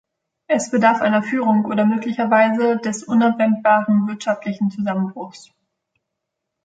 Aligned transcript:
Es 0.47 0.71
bedarf 0.71 0.99
einer 1.01 1.21
Führung 1.21 1.63
oder 1.65 1.85
möglicherweise 1.85 2.77
des 2.77 3.03
unabwendbaren 3.03 4.07
wirtschaftlichen 4.07 4.71
Zusammenbruchs. 4.71 5.51